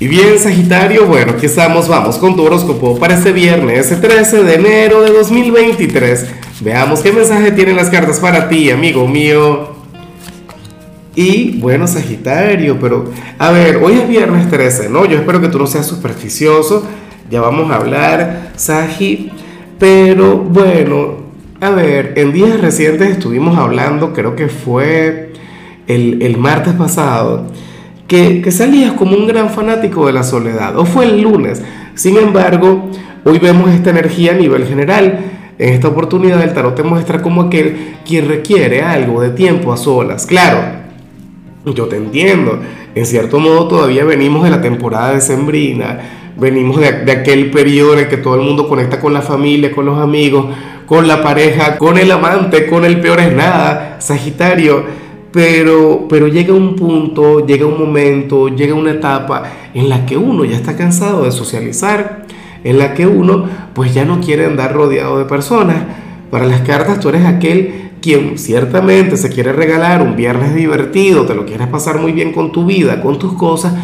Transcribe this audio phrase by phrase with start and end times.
[0.00, 4.44] Y bien, Sagitario, bueno, aquí estamos, vamos con tu horóscopo para este viernes, el 13
[4.44, 6.24] de enero de 2023.
[6.60, 9.70] Veamos qué mensaje tienen las cartas para ti, amigo mío.
[11.16, 15.04] Y bueno, Sagitario, pero a ver, hoy es viernes 13, ¿no?
[15.04, 16.86] Yo espero que tú no seas supersticioso,
[17.28, 19.32] ya vamos a hablar, Sagi.
[19.80, 21.16] Pero bueno,
[21.60, 25.32] a ver, en días recientes estuvimos hablando, creo que fue
[25.88, 27.46] el, el martes pasado
[28.08, 31.62] que, salías como un gran fanático de la soledad, o fue el lunes.
[31.94, 32.90] Sin embargo,
[33.24, 35.20] hoy vemos esta energía a nivel general.
[35.58, 39.76] En esta oportunidad el tarot te muestra como aquel quien requiere algo de tiempo a
[39.76, 40.24] solas.
[40.24, 40.60] Claro,
[41.66, 42.60] yo te entiendo.
[42.94, 48.08] En cierto modo todavía venimos de la temporada de Sembrina, venimos de, aquel periodo en
[48.08, 50.46] que todo el mundo conecta con la familia, con los amigos,
[50.86, 56.54] con la pareja, con el amante, con el peor es nada, Sagitario pero, pero llega
[56.54, 61.24] un punto, llega un momento, llega una etapa en la que uno ya está cansado
[61.24, 62.26] de socializar,
[62.64, 65.84] en la que uno pues ya no quiere andar rodeado de personas.
[66.30, 71.34] Para las cartas tú eres aquel quien ciertamente se quiere regalar un viernes divertido, te
[71.34, 73.74] lo quieres pasar muy bien con tu vida, con tus cosas,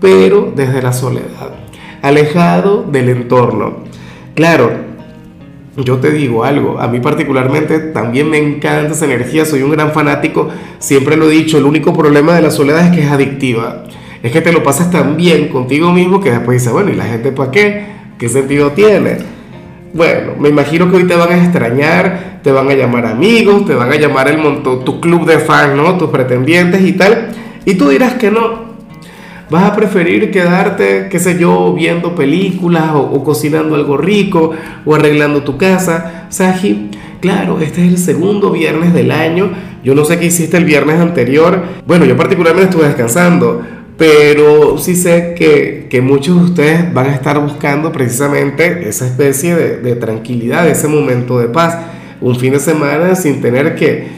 [0.00, 1.54] pero desde la soledad,
[2.02, 3.84] alejado del entorno.
[4.34, 4.87] Claro,
[5.84, 9.92] yo te digo algo, a mí particularmente también me encanta esa energía, soy un gran
[9.92, 10.48] fanático,
[10.78, 13.84] siempre lo he dicho, el único problema de la soledad es que es adictiva,
[14.22, 17.04] es que te lo pasas tan bien contigo mismo que después dices, bueno, ¿y la
[17.04, 17.86] gente para qué?
[18.18, 19.18] ¿Qué sentido tiene?
[19.94, 23.74] Bueno, me imagino que hoy te van a extrañar, te van a llamar amigos, te
[23.74, 25.96] van a llamar el montón, tu club de fans, ¿no?
[25.96, 27.28] Tus pretendientes y tal,
[27.64, 28.67] y tú dirás que no,
[29.50, 34.52] vas a preferir quedarte, qué sé yo, viendo películas o, cocinando algo rico
[34.84, 36.26] o arreglando tu casa.
[36.28, 36.90] Saji,
[37.20, 39.50] claro, este es el segundo viernes del año.
[39.82, 41.62] Yo no sé qué hiciste el viernes anterior.
[41.86, 43.62] Bueno, yo particularmente estuve descansando,
[43.96, 49.54] pero sí sé que, que muchos de ustedes van a estar buscando precisamente esa especie
[49.54, 51.78] de, de tranquilidad, ese momento de paz.
[52.20, 54.17] Un fin de semana sin tener que